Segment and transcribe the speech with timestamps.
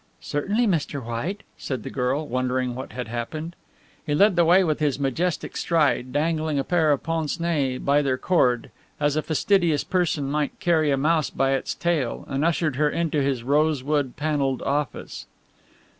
[0.19, 1.05] "Certainly, Mr.
[1.05, 3.55] White," said the girl, wondering what had happened.
[4.03, 8.01] He led the way with his majestic stride, dangling a pair of pince nez by
[8.01, 12.77] their cord, as a fastidious person might carry a mouse by its tail, and ushered
[12.77, 15.27] her into his rosewood panelled office.